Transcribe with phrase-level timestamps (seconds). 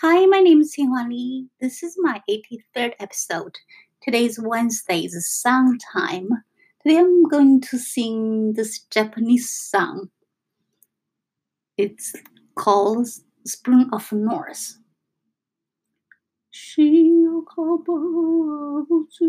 [0.00, 1.48] Hi, my name is Xinhua Li.
[1.60, 3.56] This is my 83rd episode.
[4.02, 6.28] Today is Wednesday's song time.
[6.82, 10.10] Today I'm going to sing this Japanese song.
[11.76, 12.12] It's
[12.54, 13.08] called
[13.46, 14.78] Spring of North.
[16.56, 19.28] 潮風をつや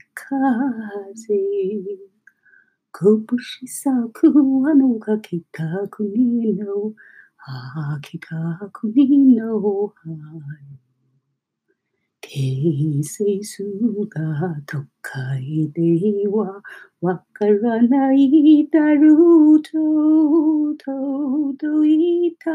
[2.91, 5.39] 風拳咲くあのが北
[5.89, 6.95] 国の
[7.46, 10.16] 秋田国の春
[12.22, 13.64] 形成数
[14.10, 15.82] が都会で
[16.30, 16.62] は
[17.02, 19.72] わからないだろうと
[20.86, 22.50] 届いた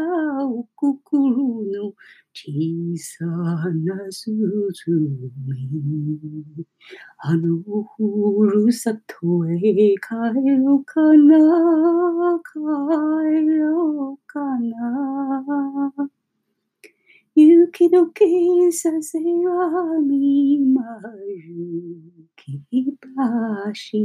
[0.47, 1.93] お心の
[2.33, 4.33] 小さな鈴
[7.19, 7.59] あの
[7.95, 9.99] ふるさとへ帰
[10.65, 12.57] ろうかな帰
[13.59, 14.18] ろう。
[14.71, 16.09] かな
[17.35, 22.59] 雪解けさせはみまるき
[23.83, 23.99] 橋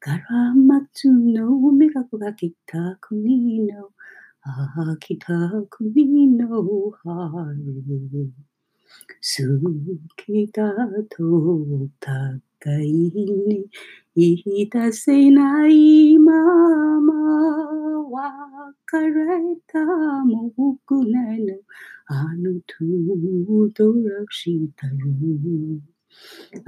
[0.00, 2.52] から松の目がが北
[3.00, 3.90] 国の
[4.94, 5.34] 秋田
[5.68, 6.46] 国の
[7.02, 7.64] 春
[9.20, 9.42] 好
[10.16, 10.72] きだ
[11.10, 11.24] と
[12.00, 13.66] 互いに
[14.14, 16.32] 言い出せないま
[17.00, 17.12] ま
[18.08, 18.57] 別
[18.90, 19.82] karaita
[20.30, 20.42] mo
[20.86, 21.56] kunaina
[22.18, 22.86] anu tu
[23.76, 25.80] to rakshita yo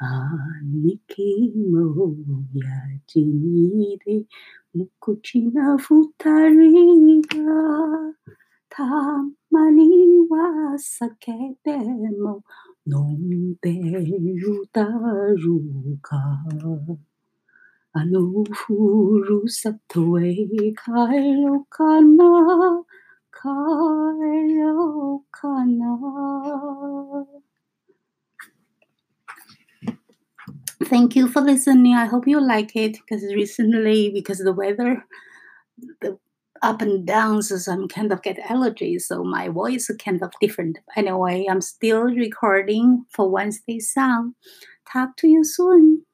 [0.01, 1.83] 兄貴も
[2.55, 2.69] や
[3.07, 4.23] じみで
[4.75, 6.09] 無口な二
[6.51, 7.29] 人が
[8.69, 8.85] た
[9.51, 11.33] まには酒
[11.65, 12.45] でも
[12.87, 16.17] 飲んでるだろうか。
[17.93, 18.21] あの
[18.53, 18.75] ふ
[19.27, 20.75] るさとへ帰
[21.43, 22.85] ろうかな。
[23.38, 23.48] 帰
[24.60, 27.26] ろうかな
[30.86, 31.96] Thank you for listening.
[31.96, 35.04] I hope you like it because recently, because of the weather,
[36.02, 36.20] the
[36.62, 40.32] up and downs, so I'm kind of get allergies, so my voice is kind of
[40.40, 40.80] different.
[40.96, 44.36] Anyway, I'm still recording for Wednesday song.
[44.92, 46.06] Talk to you soon.